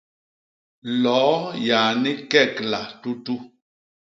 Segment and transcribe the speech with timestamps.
[1.03, 1.35] Loo
[1.67, 3.35] yani kegla tutu.